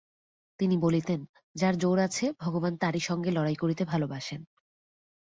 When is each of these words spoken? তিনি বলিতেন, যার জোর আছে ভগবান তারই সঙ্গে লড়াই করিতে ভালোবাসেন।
তিনি 0.59 0.75
বলিতেন, 0.77 1.19
যার 1.55 1.75
জোর 1.77 1.97
আছে 1.99 2.25
ভগবান 2.39 2.73
তারই 2.77 2.99
সঙ্গে 2.99 3.29
লড়াই 3.31 3.55
করিতে 3.55 3.83
ভালোবাসেন। 3.85 4.41